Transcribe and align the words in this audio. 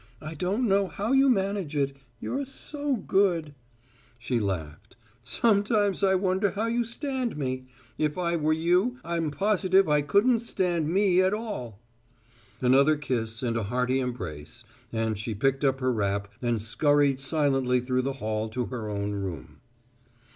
"I 0.19 0.33
don't 0.33 0.67
know 0.67 0.87
how 0.87 1.11
you 1.11 1.29
manage 1.29 1.75
it. 1.75 1.95
You're 2.19 2.43
so 2.47 2.95
good" 2.95 3.53
she 4.17 4.39
laughed 4.39 4.95
"sometimes 5.21 6.03
I 6.03 6.15
wonder 6.15 6.49
how 6.53 6.65
you 6.65 6.83
stand 6.83 7.37
me. 7.37 7.67
If 7.99 8.17
I 8.17 8.35
were 8.35 8.51
you, 8.51 8.97
I'm 9.05 9.29
positive 9.29 9.87
I 9.87 10.01
couldn't 10.01 10.39
stand 10.39 10.89
me 10.89 11.21
at 11.21 11.35
all!" 11.35 11.79
Another 12.61 12.97
kiss 12.97 13.43
and 13.43 13.55
a 13.55 13.61
hearty 13.65 13.99
embrace, 13.99 14.63
and 14.91 15.19
she 15.19 15.35
picked 15.35 15.63
up 15.63 15.81
her 15.81 15.93
wrap 15.93 16.31
and 16.41 16.59
skurried 16.59 17.19
silently 17.19 17.79
through 17.79 18.01
the 18.01 18.13
hall 18.13 18.49
to 18.49 18.65
her 18.65 18.89
own 18.89 19.11
room. 19.11 19.59